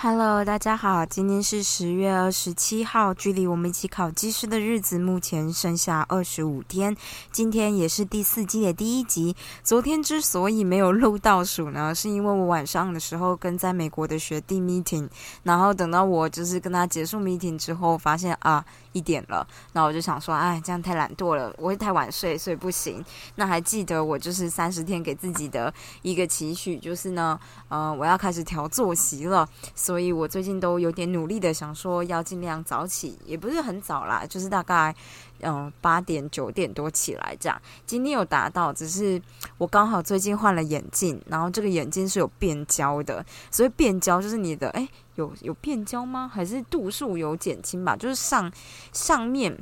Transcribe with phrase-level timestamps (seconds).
[0.00, 6.96] Hello，大家好，今天是十月二十七号，距离我们一起考技师的日子目前剩下二十五天。
[7.30, 9.36] 今天也是第四季的第一集。
[9.62, 15.06] 昨天之所以没有录倒数呢，是因为我晚上的时候跟在美国的学弟 meeting，
[15.42, 18.64] 然后等到我就是跟他结束 meeting 之后，发现啊。
[18.98, 23.04] 一点了，然后我就想说，哎，这样太懒惰了，我会太晚睡，所以不行。
[23.36, 29.48] 那还记得我就是三十天给自己的一个期许，就是呢，呃，我要开始调作息了。
[29.76, 34.92] 所以我最近都有点努力的想说，要尽量早起，也不是很早啦，就是大概。
[35.40, 39.20] 嗯，八点九点多起来这样，今天有达到，只是
[39.56, 46.30] 我刚好最近换了眼镜，然后这个眼镜是有变焦的，所以变焦就是你的哎，有有变焦吗？
[46.32, 47.96] 还是度数有减轻吧？
[47.96, 48.52] 就是上
[48.92, 49.58] 上面。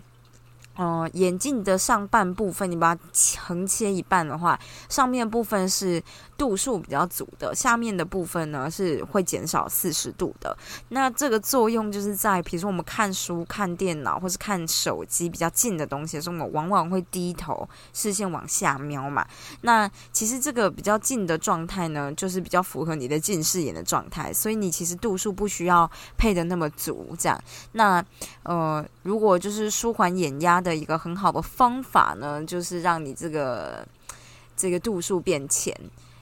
[0.77, 3.01] 呃，眼镜的上半部分，你把它
[3.41, 6.02] 横切一半的话，上面部分是
[6.37, 10.54] 度数比较足的，下面的部分呢是会减少四十度的。
[10.91, 19.27] 那这个作用就是在，比如说我们看书、看电脑或是看手机比较近的东西的时候，我们往往会低头，视线往下瞄嘛。
[19.63, 27.43] 那其实这个比较近的状态呢，就是比较符合你的近视眼的状态，所以你其实度数不需要配的那么足，这样。
[27.73, 28.04] 那
[28.43, 30.66] 呃，如果就是舒缓眼压。
[30.71, 33.87] 的一个很好的方法呢，就是让你这个
[34.57, 35.75] 这个度数变浅。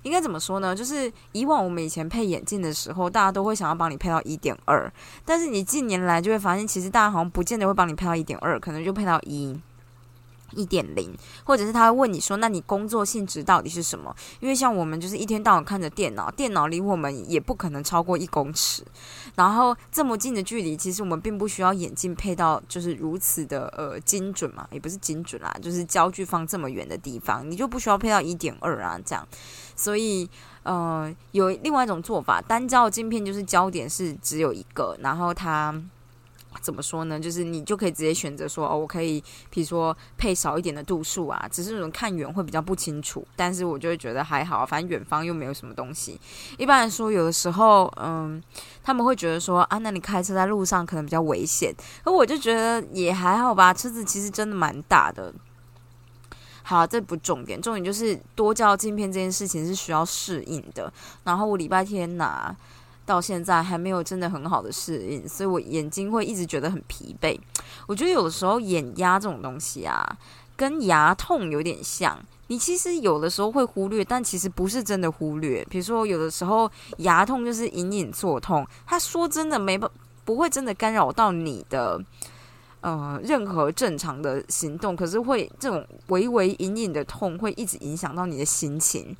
[0.03, 0.77] 应该怎么说呢？
[0.77, 4.93] 就是以往我们以前配眼镜的时候，大家都会想要帮你配到一点二，
[5.25, 9.59] 但是你近年来就会发现，其实大家好像不见得会帮你配到一点二，可能就配到一。
[10.55, 18.85] 一点零，或者是他会问你说：“那你工作性质到底是什么？”因为像我们就是一天到晚看着电脑，电脑离我们也不可能超过一公尺，
[19.35, 29.27] 然后这么近的距离，其实我们并不需要眼镜配到就是如此的呃精准嘛，也不是精准啦，就是焦距放这么远的地方，你就不需要配到一点二啊这样。
[29.77, 30.29] 所以
[30.63, 35.75] 呃，有另外一种做法，单焦镜片就是焦点是只有一个，然后它。
[36.61, 37.19] 怎么说呢？
[37.19, 46.21] 就是你就可以直接选择说，哦，我可以，比如说配少一点的度数啊，只是那种看远会比较不清楚，但是我就会觉得还好，反正远方又没有什么东西。
[46.57, 48.43] 一般来说，有的时候，嗯，
[48.83, 55.33] 他们会觉得说，啊，那你开车在路上可能比较危险，而我就觉得也还好吧，车子其实真的蛮大的。
[56.63, 60.93] 好，这不重点，重点就是多焦镜片这件事情是需要适应的。
[61.25, 62.57] 然后我礼拜天拿。
[63.07, 67.39] 到现在还没有真的很好的适应，所以我眼睛会一直觉得很疲惫。
[67.87, 70.05] 我觉得有的时候眼压这种东西啊，
[70.57, 72.19] 跟牙痛有点像。
[72.49, 75.67] 你其实有的时候会忽略，但其实不是真的忽略。
[75.71, 79.91] 比如说有的时候牙痛就是隐隐作痛，他说真的没不
[80.27, 81.99] 不会真的干扰到你的
[82.83, 89.17] 呃任何正常的行动，可是会这种微微隐隐的痛会一直影响到你的心情。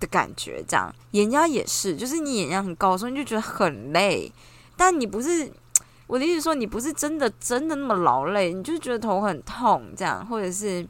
[0.00, 4.32] 的感觉，这样眼压也是，就是你眼压很高所以，你就觉得很累。
[4.76, 5.48] 但你不是
[6.06, 10.84] 我的意思，说你不是真的真的那么劳累，你就觉得头很痛，这样，或者是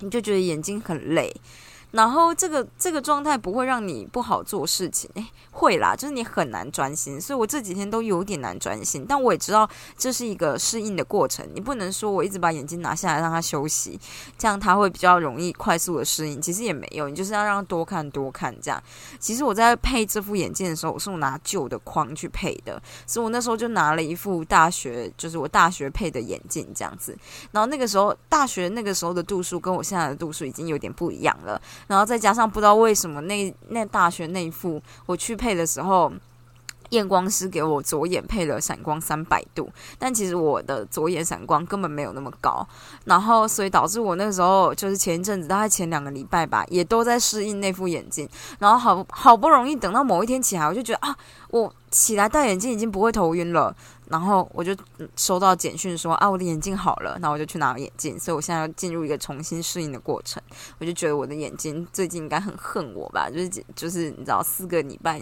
[0.00, 1.32] 你就觉得眼睛很累。
[1.92, 9.06] 然后这个这个状态不会让你不好做事情，诶，会啦，就是你很难专心，所以我这几天都有点难专心。
[9.08, 14.00] 但我也知道这是一个适应的过程，你不能说我一直把眼睛拿下来让他休息，
[14.36, 16.40] 这样他会比较容易快速的适应。
[16.40, 18.82] 其实也没有，你就是要让多看多看这样。
[19.20, 27.14] 其实我在配这副眼镜的时候，我是拿旧的框去配的，所以我那时候就拿了一副大学，就是我大学配的眼镜这样子。
[27.50, 31.60] 然后那个时候大学那个时候的度数跟我现在的度数已经有点不一样了。
[31.86, 36.12] 然后再加上不知道为什么那那大学那副我去配的时候，
[36.90, 42.66] 验光师给我左眼配了闪光三百度，但其实我的左眼闪光根本没有那么高，
[43.06, 48.28] 然后所以导致我那个时候就是前一阵子大概前两个礼拜吧，也都在适应那副眼镜，
[48.58, 51.16] 然后好好不容易等到某一天起来，我就觉得啊，
[51.48, 53.74] 我起来戴眼镜已经不会头晕了。
[54.12, 54.76] 然后我就
[55.16, 58.16] 收到简讯说啊，我的眼镜好了，那我就去拿眼镜。
[58.20, 60.40] 所以我现在要进入一个重新适应的过程。
[60.78, 65.20] 我就觉得我的眼睛最近应该很恨我吧，就是就是你知道，四个礼拜，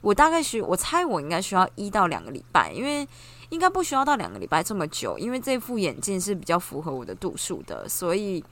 [0.00, 3.06] 我大概需我猜我应该需要一到两个礼拜，因为
[3.48, 8.44] 应该不需要到两个礼拜这么久，因为这副眼镜是比较符合我的度数的，所以。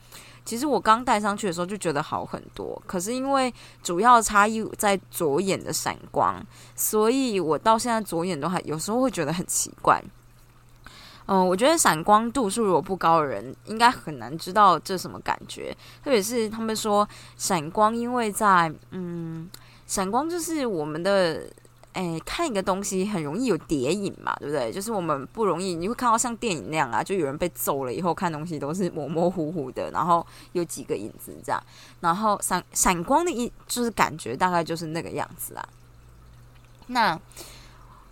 [0.46, 3.52] 其实我刚戴上去的时候就觉得好很多，可是因为
[3.82, 6.40] 主要差异在左眼的闪光，
[6.75, 10.02] 所以我到现在左眼都还有时候会觉得很奇怪。
[11.28, 15.76] 嗯，我觉得闪光度数如果不高的人，应该很难知道这什么感觉。
[16.04, 17.06] 特别是他们说
[17.37, 19.50] 闪光，因为在嗯，
[19.88, 21.43] 闪光就是我们的
[21.96, 24.70] 哎，看一个东西很容易有叠影嘛，对不对？
[24.70, 31.62] 就是我们不容易，你会看到像电影那样啊，就有人被揍了以后，看东西都是模模糊糊的，然后有几个影子这样，
[32.00, 35.69] 然后闪闪光的一就是感觉大概就是那个样子啊。
[36.88, 37.19] 那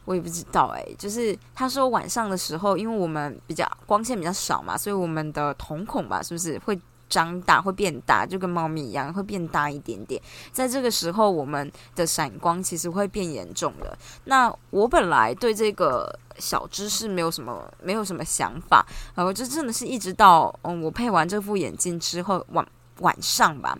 [0.06, 6.80] 我也不知道哎，就是他说晚上的时候，因为我们比较光线比较少嘛，所以我们的瞳孔吧，是不是会？
[7.08, 10.20] 张大会变大，就跟猫咪一样，会变大一点点。
[10.52, 13.96] 在这个时候，我们的闪光其实会变严重的。
[14.24, 18.84] 那我本来对这个小知识没有什么，没有什么想法。
[19.14, 22.66] 然后就真的是一直到嗯，我配完这副眼镜之后，晚
[23.00, 23.78] 晚上吧，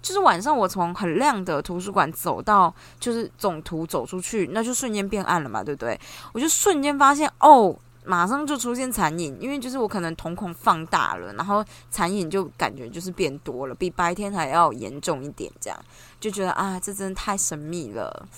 [0.00, 6.00] 就是晚上我从很亮的图书馆走到就是总图走出去，那就瞬间变暗了嘛，对不对？
[6.32, 7.76] 我就瞬间发现哦。
[8.04, 15.84] 马上就出现残影，因为就是我可能瞳孔放大了，然后残影就感觉就是变多了，比白天还要严重一点，这样
[16.20, 18.28] 就觉得啊，这真的太神秘了。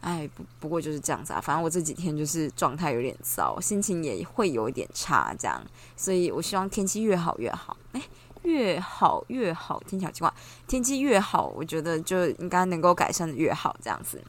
[0.00, 5.60] 哎，不不过就是这样子啊，反正我这几天就是状态有点糟，心情也会有一点差，这样，
[5.96, 7.76] 所以我希望天气越好越好。
[7.92, 8.02] 哎，
[8.44, 10.32] 越好越好，听起来奇怪，
[10.68, 14.22] 天气越好，我觉得就应该能够改善的越好，这样子。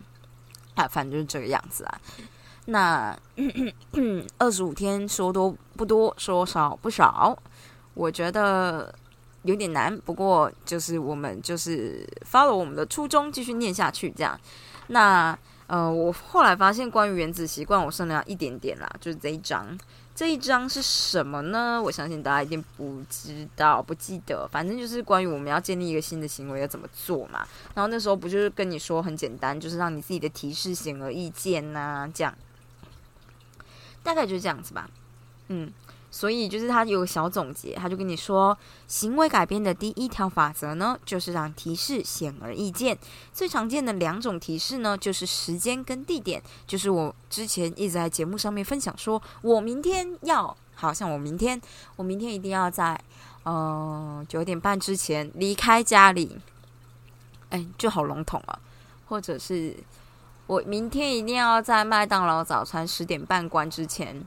[0.74, 2.02] 啊，反正就是这个样子啊。
[2.66, 3.16] 那
[4.50, 7.38] 二十五天说多不多，说少不少，
[7.94, 8.92] 我觉得
[9.44, 9.96] 有点难。
[10.00, 14.40] 不过就是我们就是发了我们的初衷，继续念下去这样。
[14.88, 15.38] 那
[15.68, 19.78] 呃，我后来发现关于原子习惯，我剩了一点点啦，就是这一章。
[20.16, 21.80] 这一章是什么呢？
[21.80, 24.48] 我相信大家一定不知道、不记得。
[24.52, 27.48] 反正就是关于我们要建立一个新的行为要怎么做嘛。
[27.76, 32.34] 然后那时候不就是跟你说很简单，就是让你自己的提示显而易见呐，这样。
[34.10, 34.90] 大概就是这样子吧，
[35.50, 35.72] 嗯，
[36.10, 38.58] 所以就是他有个小总结，他就跟你说，
[38.88, 42.98] 行为改变的第一条法则呢，就是让提示显而易见。
[43.32, 46.42] 最常见的两种提示呢，就是时间跟地点。
[46.66, 51.62] 就是我之前一直在节目上面分享，说我明天要，好像我明天，
[51.96, 53.00] 我明天一定要在
[53.44, 56.36] 呃九点半之前离开家里，
[57.50, 58.58] 哎，就好笼统啊，
[59.06, 59.78] 或者是。
[60.50, 64.20] 我明天一定要在麦当劳早餐十点半关之前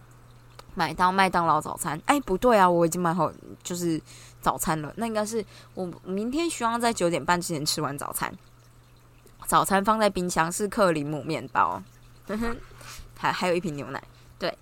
[0.77, 2.01] 买到麦当劳早餐。
[2.07, 3.33] 哎，不对啊，我已经买好
[3.65, 4.01] 就是
[4.41, 4.93] 早餐了。
[4.99, 8.33] 那应该是我明天希望在九点半之前吃完早餐。
[9.49, 11.83] 早餐放在冰箱是克里姆面包，
[13.19, 14.01] 还还有一瓶牛奶。
[14.39, 14.57] 对，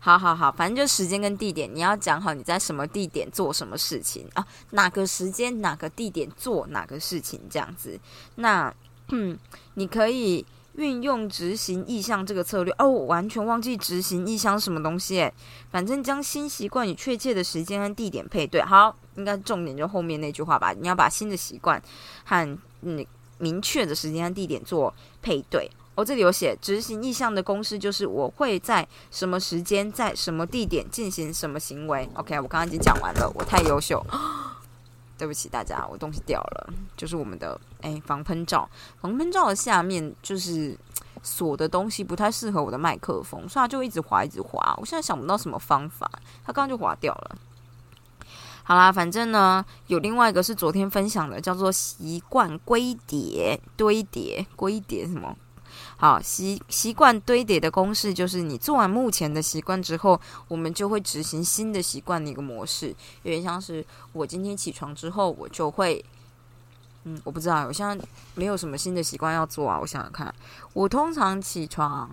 [0.00, 4.44] 好好好，反正就时间跟地点，你要讲好你在什么地点做什么事情啊？
[4.70, 7.96] 哪个时间哪个地点做哪个事情这样子？
[8.34, 8.74] 那
[9.10, 9.38] 嗯，
[9.74, 10.44] 你可以。
[10.76, 15.30] 运用执行意向这个策略哦，我完全忘记执行意向什么东西，
[15.70, 18.62] 反正将新习惯与确切的时间和地点配对。
[18.62, 20.72] 好，应该重点就后面那句话吧。
[20.72, 21.82] 你要把新的习惯
[22.24, 23.04] 和嗯
[23.38, 24.92] 明确的时间和地点做
[25.22, 25.70] 配对。
[25.94, 32.06] 我这里有写执行意向的公式，就是我会在什么时间在什么地点进行什么行为。
[32.12, 34.04] OK，我刚刚已经讲完了，我太优秀。
[35.18, 38.68] 对不起大家，我东西掉了，就是我们的哎防喷罩，
[39.00, 40.78] 防喷罩的下面就是
[41.22, 44.74] 锁的东西不太适合我的麦克风，所以它就一直滑一直滑。
[44.78, 46.10] 我现在想不到什么方法，
[46.44, 47.36] 它刚刚就滑掉了。
[48.62, 55.36] 好啦，反正呢有另外一个是昨天分享的，叫做习惯堆叠堆叠堆叠什么。
[55.98, 62.94] 好习习惯堆叠的公式就是，你做完目前的习惯之后，我们就会执行新的习惯的一个模式。
[63.22, 63.82] 有点像是
[64.12, 66.04] 我今天起床之后，我就会，
[67.04, 69.78] 嗯，我不知道，我现在没有什么新的习惯要做啊。
[69.80, 70.34] 我想想看，
[70.74, 72.10] 我通常起床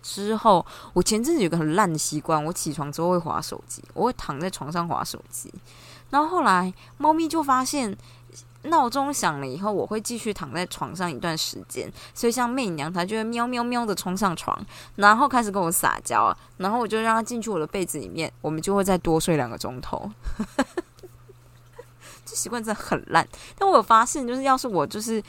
[0.00, 5.52] 之后，我前阵子有个很烂的习惯，我起床之后会划手机，我会躺在床上划手机，
[6.10, 7.96] 然后后来猫咪就发现。
[8.64, 14.58] 闹钟响了以后，我会继续躺在床上一段时间，所以像媚娘她就会喵喵喵的冲上床，
[14.96, 20.10] 然后开始跟我撒娇，然后我就让她进去我的被子里面，我们就会再多睡两个钟头。
[22.24, 23.28] 这习惯真的很烂，
[23.58, 25.22] 但我有发现，就是要是我就是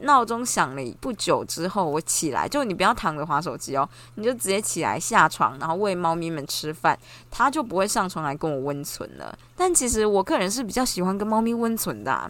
[0.00, 6.98] 闹钟响了不久之后，我起来，就你不要躺着划手机哦，你就直接起来下床，然后喂猫咪们吃饭，
[7.30, 9.38] 它就不会上床来跟我温存了。
[9.54, 12.28] 但其实我个人是比较喜欢跟猫咪温存的。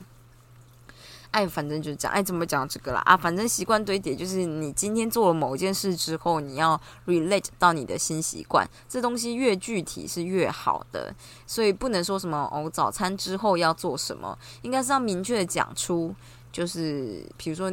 [1.31, 3.01] 哎，反正就是讲，哎，怎么讲这个啦？
[3.05, 11.15] 啊，反正习惯堆叠就是你今天做了某件事之后，你要 relate 到你的新习惯，这东西越具体是越好的，
[11.47, 16.13] 所以不能说什么哦，早餐之后要做什么，应该是要明确的讲出，
[16.51, 17.73] 就是比如说，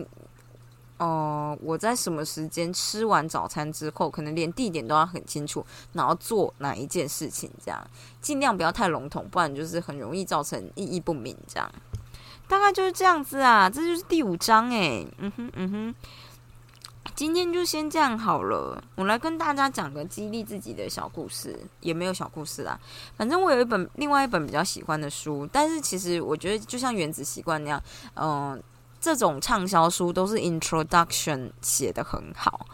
[1.00, 7.88] 哦，我在什么时间吃完早餐之后，可能连地点都要很清楚，然后做哪一件事情，这样
[8.22, 11.72] 尽量不要太笼统，不然就是很容易造成意义不明这样。
[12.48, 15.96] 大概就是这样子啊，这就是第五章诶，嗯哼嗯哼。
[17.16, 18.82] 今天就先这样好了。
[18.96, 22.80] 我来跟大家讲个激励自己的小故事，也没有小故事啦。
[23.16, 27.84] 反正我有一本另外一本比较喜欢的书，但是其实我觉得就像原子习惯那样，
[28.16, 28.62] 嗯。
[29.00, 32.66] 这种畅销书都是 introduction 写的很好，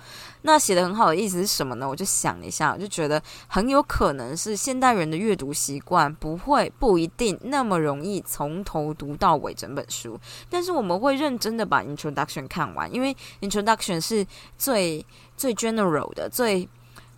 [0.46, 1.88] 那写的很好的意思是什么呢？
[1.88, 10.20] 我就想一下，我就觉得很有可能是现代人的阅读习惯不会不一定那么容易从头读到尾整本书，
[10.50, 14.26] 但是我们会认真的把 introduction 看完，因为 introduction 是
[14.58, 15.06] 最
[15.38, 16.68] 最 general 的，最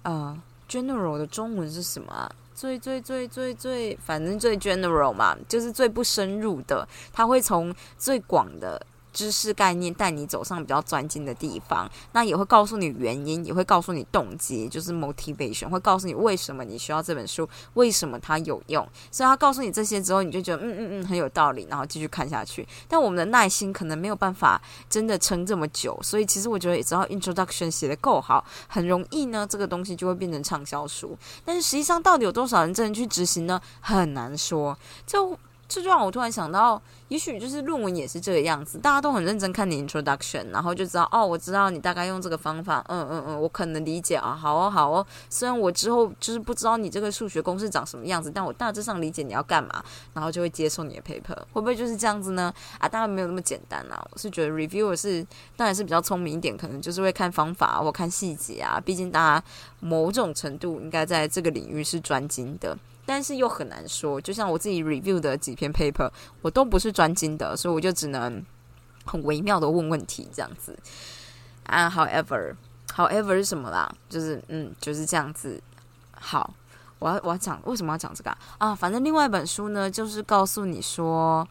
[0.03, 0.39] 呃
[0.69, 2.31] general 的中文是什么啊？
[2.53, 8.79] 最最最最最，反正最 general 嘛，就是最不深入的，它会从最广的。
[9.15, 18.85] 知识概念带你走上比较专精的地方，那也会告诉你原因，也会告诉你动机，就是 motivation，会告诉你为什么你需要这本书，为什么它有用。
[19.09, 22.67] 所以他告诉你这些之后，你就觉得嗯嗯嗯很有道理，然后继续看下去。
[22.89, 31.17] 但我们的耐心可能没有办法真的撑这么久，所以其实我觉得只要 introduction 写的够好，很容易呢，这个东西就会变成畅销书。
[31.45, 33.61] 但是实际上到底有多少人真的去执行呢？
[33.79, 34.77] 很难说。
[35.05, 45.05] 就这就让我突然想到，也许就是论文也是这个样子，大家都很认真看你 introduction，然后就知道哦，我知道你大概用这个方法，嗯嗯嗯，我可能理解啊，好哦好哦。
[45.29, 52.53] 虽然我之后就是不知道你这个数学公式长什么样子，但我大致上理解你要干嘛，然后就会接受你的 paper，会不会就是这样子呢？
[52.77, 54.07] 啊，当然没有那么简单啦。
[54.11, 55.25] 我是觉得 reviewer 是
[55.57, 59.45] 当然是比较聪明一点，可能就是会看方法或看细节啊，毕竟大家
[59.79, 62.77] 某种程度应该在这个领域是专精的。
[63.05, 66.09] 但是又很难说，就像我自己 review 的几篇 paper，
[66.41, 68.43] 我都不是专精的，所以我就只能
[69.05, 70.77] 很微妙的问问题这样子。
[71.65, 73.91] 啊，however，however 是什么啦？
[74.09, 75.61] 就是嗯，就是这样子。
[76.11, 76.53] 好，
[76.99, 78.73] 我要我要讲为什么要讲这个啊？
[78.73, 81.47] 反正另外一本书呢，就是告诉你说，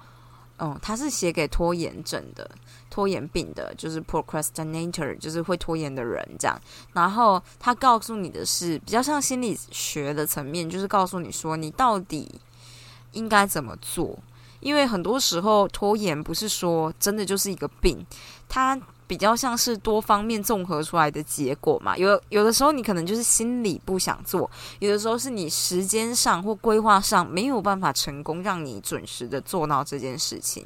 [0.58, 2.50] 嗯，它是写给拖延症的。
[2.94, 6.56] 拖延病的，就是 procrastinator，就是会拖延的人这样。
[6.92, 12.30] 然后他告诉你的是比较像心理学的层面，就是告诉你说你到底
[13.10, 14.16] 应该怎么做。
[14.60, 17.98] 因为很多时候拖延不是说真的就是一个病，
[18.48, 21.98] 它比较像是多方面综合出来的结果嘛。
[21.98, 24.48] 有有的时候你可能就是心里不想做，
[24.78, 30.64] 有的时候是你时间上或规划上没有办法成功让你准时的做到这件事情。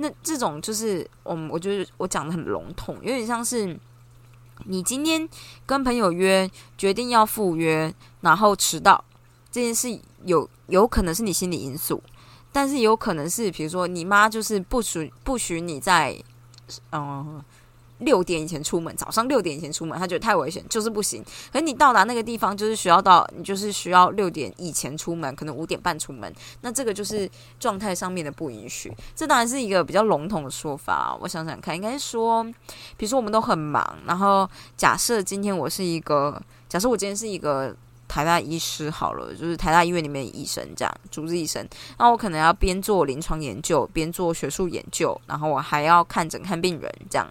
[0.00, 3.78] 那这种就是，我我觉得我讲的很笼统，有点像是
[4.64, 5.28] 你今天
[5.66, 9.04] 跟朋友约，决定要赴约，然后迟到
[9.50, 12.02] 这件事，有有可能是你心理因素，
[12.50, 16.16] 但是有可能是，比如说你妈就是不许不许你在，
[16.92, 17.42] 嗯。
[18.00, 21.24] 六点以前出门，早上六点以前出门，他觉得太危险，就是不行。
[21.52, 26.32] 可是你到达那个地方，就是需要到，你就是需要六点以前出门，可能五点半出门。
[26.62, 28.92] 那这个就是状态上面的不允许。
[29.14, 31.16] 这当然是一个比较笼统的说法。
[31.20, 32.42] 我想想看，应该说，
[32.96, 37.74] 比如说我们都很忙，然后假设今天我是一个，假设我今天是一个
[38.08, 41.66] 台大医师好了，就是台大医院里面医生这样，主治医生。
[41.98, 47.30] 那我可能要边做临床研究，边做学术研究，然后我还要看诊看病人这样。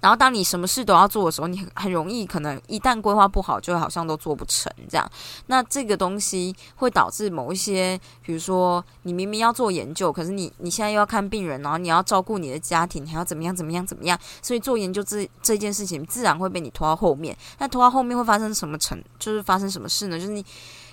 [0.00, 5.10] 然后，当你什么事都要做的时候，你很容易可能一旦规划不好，就好像都做不成这样。
[5.46, 17.36] 那这个东西会导致某一些，比如说你明明要做研究，可是你你现在又要看病人，然后你要照顾你的家庭，还要怎么样怎么样怎么样，所以做研究这这件事情自然会被你拖到后面。
[17.58, 19.02] 那拖到后面会发生什么成？
[19.18, 20.18] 就是发生什么事呢？
[20.18, 20.44] 就是你。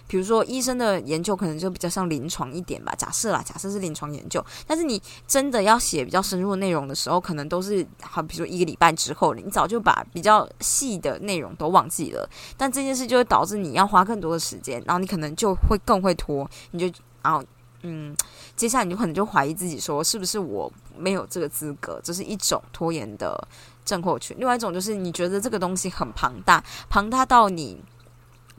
[0.09, 2.91] 比如说，医生的研究可能就比较像临床一点吧。
[2.97, 12.27] 假设啦，假设是临床研究，但是你真的要写比较深入的内容的时候，可能都是好，比如说一个礼拜之后，你早就把比较细的内容都忘记了。
[12.57, 17.43] 但这件事就会导致你要花更多的时间，然后你可能就会更会拖，你就然后
[17.83, 18.17] 嗯，
[18.55, 22.01] 接下来你就可能就怀疑自己说，是不是我没有这个资格？
[22.03, 23.47] 这是一种拖延的
[23.85, 24.35] 症候群。
[24.39, 27.79] 另外一种就是你觉得这个东西很庞大，庞大到你。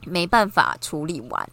[0.05, 1.49] 没办法处理完，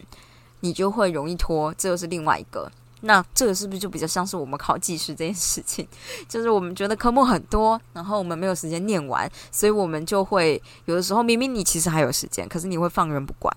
[0.59, 2.71] 你就会容易拖，这又是另外一个。
[3.01, 5.87] 那这个是不是就比较像是我们考技师这件事情？
[6.27, 13.55] 就是我们觉得科目很多，然后我们没有时间念完，所以我们就会有的时候明明你其实还有时间，可是你会放任不管。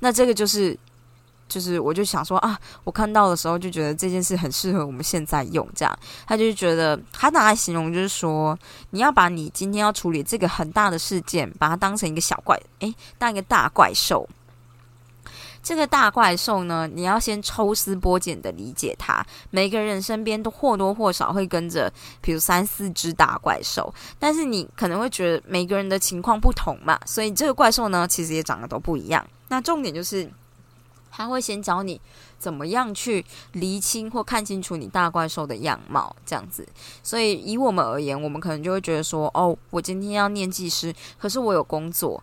[0.00, 0.78] 那这个就是。
[1.48, 5.66] 就是，我就想说啊，我看到的时候就觉得这件事很适合我们现在用。
[5.74, 8.56] 这样，他就觉得他拿来形容就是说，
[8.90, 14.28] 你要把你今天要处理这个很大的事件，把它当成一个小怪，诶，当一个大怪兽。
[15.60, 19.26] 这个大怪兽呢，你要先抽丝剥茧的理解它。
[19.50, 29.26] 每个人身边都或多或少会跟着，比如三四只大怪兽，但是你可能会觉得每个人的情况不同嘛，所以这个怪兽呢，其实也长得都不一样。
[29.48, 30.30] 那重点就是。
[31.10, 32.00] 他会先教你
[32.38, 36.66] 怎么样去厘清或看清楚你大怪兽的样貌，这样子。
[37.02, 42.22] 所以以我们而言，我们可能就会觉得说，哦，我今天要念技师，可是我有工作，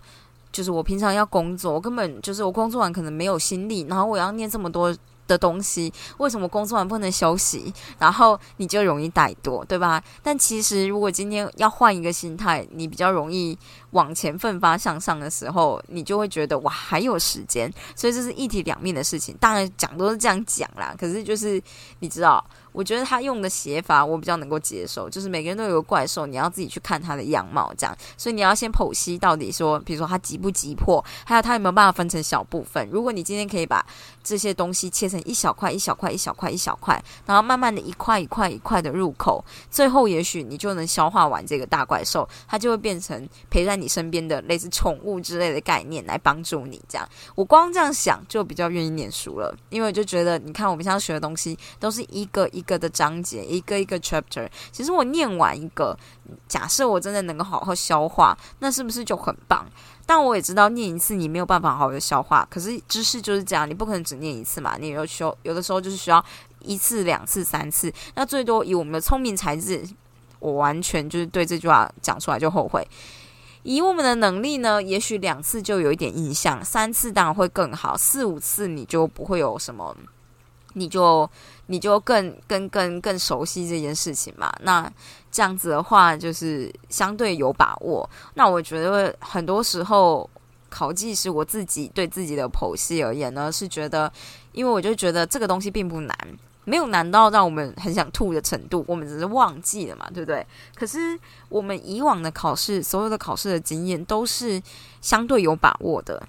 [0.51, 4.95] 就是我平常要工作，我根本就是我工作完可能没有心力，然后我要念这么多。
[5.27, 7.73] 的东西，为什么工作完不能休息？
[7.99, 10.03] 然后你就容易怠惰，对吧？
[10.21, 13.57] 但其实，如果今天要换一个心态，你比较容易
[13.91, 17.71] 往前奋发向上的时候，你就会觉得哇，还有时间。
[17.95, 19.35] 所以这是一体两面的事情。
[19.39, 21.61] 当然讲都是这样讲啦，可是就是
[21.99, 22.43] 你知道。
[22.75, 32.85] 我觉得他用的写法我比较能够接受，就是每个人都有个怪兽，你要自己去看他的样貌，这样，所以你要先剖析到底说，比如说他急不急迫，还有他有没有办法分成小部分。
[32.91, 33.85] 如果你今天可以把
[34.21, 39.41] 这些东西切成一小块、一小块、一小块、一小块，然后慢慢的一块一块一块的入口，
[39.71, 46.81] 最后也许你就能消化完这个大怪兽，它就会变成陪在你身边的类似宠物之类的概念来帮助你。
[46.89, 52.64] 这样，我光这样想就比较愿意念书了，因为我就觉得，你看我们现在学的东西都是一个一。
[52.65, 55.97] 个的章节，一个一个 chapter，其实我念完一个，
[56.47, 59.65] 假设我真的能够好好消化，那是不是就很棒？
[60.05, 66.23] 但我也知道念一次你没有办法好好的消化，可是知识就是这样，你不可能只念一次嘛，你有需有的时候就是需要
[66.59, 69.83] 一次、两次、三次，那最多以我们的聪明才智，
[70.39, 72.87] 我完全就是对这句话讲出来就后悔。
[73.63, 79.97] 以我们的能力呢，也许两次就有一点印象，三次当然会更好，四五次你就不会有什么。
[80.75, 81.29] 你就
[81.65, 84.53] 你就更更更更熟悉这件事情嘛？
[84.61, 84.89] 那
[85.31, 88.07] 这样子的话，就是相对有把握。
[88.35, 90.29] 那我觉得很多时候
[90.69, 94.11] 考技师，我自己对自己的剖析而言呢，是觉得，
[94.51, 96.17] 因为我就觉得这个东西并不难，
[96.65, 100.45] 没有难到让我们很想吐的程度，我们只是忘记了嘛，对不对？
[100.75, 104.61] 可是我们以往的考试，所有的考试的经验都是
[105.01, 106.21] 相对有把握的。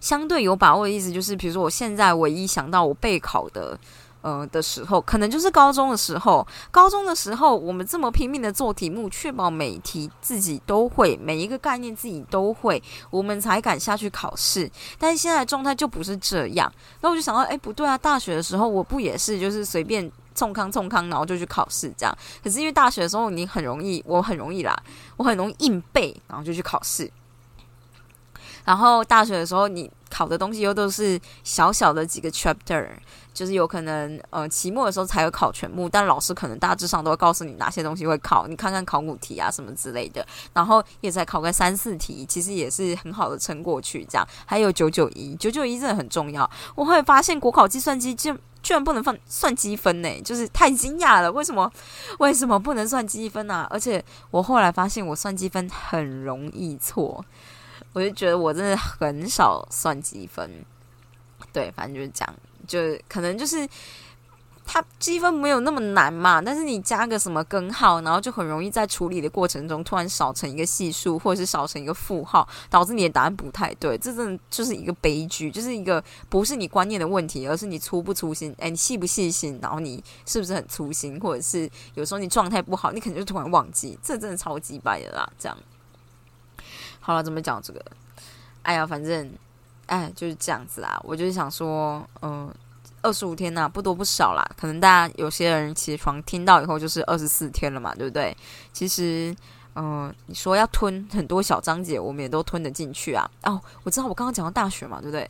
[0.00, 3.78] 相对有把握的意思就是，比如说我现在唯一想到我备考的，
[4.22, 6.46] 呃的时候，可能就是高中的时候。
[6.70, 14.70] 高中的时候，我们这么拼命的做题目，确保每题自己都会，每一个概念自己都会，我们才敢下去考试。
[14.98, 16.72] 但是现在状态就不是这样。
[17.00, 22.18] 那我就想到，哎，不对啊，大学的时候我不也是，就是随便冲康冲康，然后就去考试这样。
[22.42, 24.74] 可是因为大学的时候你很容易，我很容易啦，
[25.16, 27.10] 我很容易硬背，然后就去考试。
[28.70, 32.86] 然后大学的时候，你考的东西又都是小小的几个 chapter，
[33.34, 44.06] 就是有可能呃期末的时候才有考全部，但老师可能大致上都会告诉你哪些东西会考，你看看考古题啊什么之类的，然后也才考个三四题，其实也是很好的撑过去。
[44.08, 46.48] 这样还有九九一，九九一真的很重要。
[46.76, 51.32] 我会发现国考计算机就居然不能放算积分呢，就是太惊讶了。
[51.32, 51.68] 为什么？
[52.20, 53.66] 为什么不能算积分呢？
[53.68, 57.24] 而且我后来发现我算积分很容易错。
[57.92, 60.48] 我就觉得我真的很少算积分，
[61.52, 62.34] 对，反正就是这样，
[62.66, 63.68] 就可能就是
[64.64, 85.58] 它积分没有那么难嘛，但是你加个什么根号，然后就很容易在处理的过程中突然少成一个系数，或者是少成一个负号，导致你的答案不太对，这真的就是一个悲剧，就是一个不是你观念的问题，而是你粗不粗心，哎，你细不细心，然后你是不是很粗心，或者是有时候你状态不好，你可能就突然忘记，这真的超级败的啦，这样。
[87.10, 87.84] 好了，怎么讲这个？
[88.62, 89.32] 哎呀，反正，
[89.86, 90.96] 哎，就是这样子啊。
[91.02, 92.48] 我就是想说，嗯，
[93.02, 94.48] 二十五天呐，不多不少啦。
[94.56, 98.36] 可能大家有些人起床听到以后就是二十四天了嘛，对不对？
[98.72, 99.34] 其实，
[99.74, 103.28] 嗯，你说要吞很多小章节，我们也都吞得进去啊。
[103.42, 105.28] 哦，我知道我刚刚讲到大学嘛，对不对？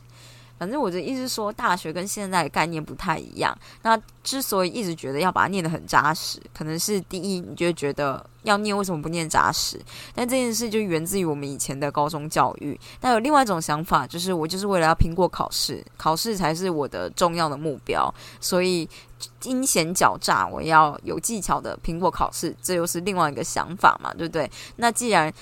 [0.61, 3.57] 反正我的意思说，大学跟现在的概念不太一样。
[3.81, 9.81] 那之所以一直觉得要把它念得很扎实，可能是第一，你就觉得要念为什么不念扎实？
[10.15, 12.79] 但这件事就源自于我们以前的高中教育。
[13.01, 18.87] 那有另外一种想法，就是我就是为了要拼过考试，考试才是我的重要的目标，所以
[19.45, 24.51] 阴险狡诈，我要有技巧的拼过考试，这又是另外一个想法嘛，对不对？
[24.77, 25.33] 那既然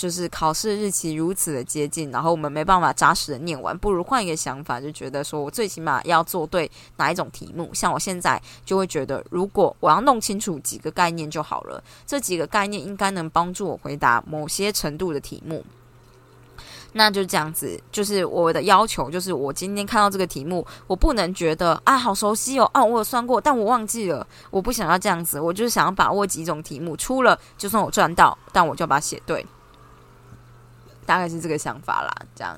[0.00, 7.68] 就是考试日期如此的接近，然后我们没办法扎实的念完，不如换一个想法，就觉得说我最起码要做对哪一种题目。
[7.74, 15.62] 像我现在就会觉得，如果我要弄清楚几个概念就好了，这几个概念应该能帮助我回答某些程度的题目。
[16.94, 29.44] 那就这样子，就是我的要求，就是我今天看到这个题目，我不能觉得啊好熟悉哦，啊我有算过，但我忘记了，我不想要这样子，我就是想要把握几种题目，出了就算我赚到，但我就把它写对。
[31.10, 32.56] 大概是这个想法啦，这样，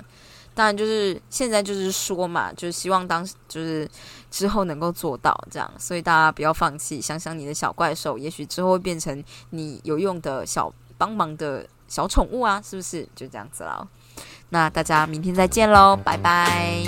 [0.53, 3.89] 当然就是现在就是说嘛，就是希望当就是
[4.29, 13.01] 之后能够做到这样，所以大家不要放弃，想想你的小怪兽，也许之后会变成你有用的小帮忙的小宠物啊，是不是？
[13.15, 13.87] 就这样子了，
[14.49, 16.83] 那大家明天再见喽，拜拜。